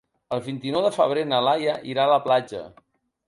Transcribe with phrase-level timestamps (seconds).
[0.35, 2.63] El vint-i-nou de febrer na Laia irà a la platja.